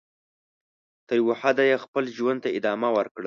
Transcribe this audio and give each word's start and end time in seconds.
تر 1.07 1.15
یوه 1.21 1.33
حده 1.43 1.63
یې 1.69 1.77
خپل 1.85 2.03
ژوند 2.17 2.39
ته 2.43 2.49
ادامه 2.57 2.89
ورکړه. 2.97 3.19